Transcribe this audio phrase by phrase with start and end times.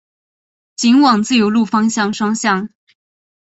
[0.75, 2.69] 仅往自由路方向双向